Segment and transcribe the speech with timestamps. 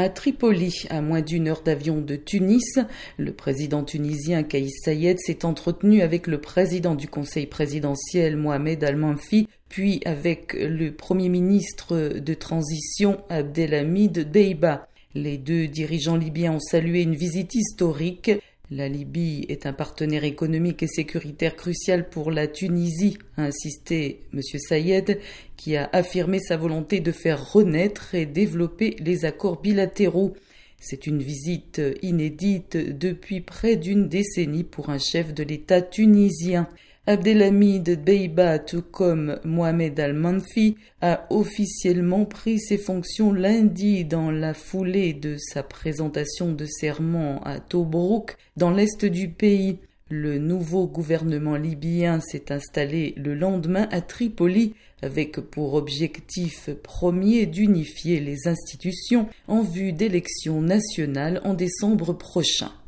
[0.00, 2.78] À Tripoli, à moins d'une heure d'avion de Tunis,
[3.16, 9.48] le président tunisien Kaïs Sayed s'est entretenu avec le président du Conseil présidentiel Mohamed Al-Manfi,
[9.68, 14.86] puis avec le premier ministre de transition Abdelhamid Deiba.
[15.16, 18.30] Les deux dirigeants libyens ont salué une visite historique
[18.70, 24.40] la Libye est un partenaire économique et sécuritaire crucial pour la Tunisie, a insisté M.
[24.42, 25.20] Sayed,
[25.56, 30.34] qui a affirmé sa volonté de faire renaître et développer les accords bilatéraux.
[30.80, 36.68] C'est une visite inédite depuis près d'une décennie pour un chef de l'État tunisien.
[37.06, 45.14] Abdelhamid Beiba, tout comme Mohamed Al-Manfi, a officiellement pris ses fonctions lundi dans la foulée
[45.14, 49.78] de sa présentation de serment à Tobruk, dans l'est du pays.
[50.10, 58.20] Le nouveau gouvernement libyen s'est installé le lendemain à Tripoli avec pour objectif premier d'unifier
[58.20, 62.72] les institutions en vue d'élections nationales en décembre prochain.